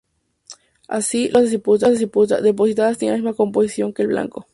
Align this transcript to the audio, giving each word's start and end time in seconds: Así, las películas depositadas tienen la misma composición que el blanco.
Así, 0.87 1.29
las 1.29 1.51
películas 1.57 1.99
depositadas 2.43 2.97
tienen 2.97 3.19
la 3.19 3.23
misma 3.23 3.37
composición 3.37 3.93
que 3.93 4.01
el 4.01 4.07
blanco. 4.07 4.47